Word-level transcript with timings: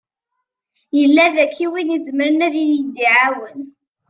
Yella 0.97 1.25
daki 1.35 1.65
win 1.71 1.89
i 1.95 1.95
izemren 1.97 2.45
ad 2.47 2.55
yi-d-iɛawen? 2.65 3.59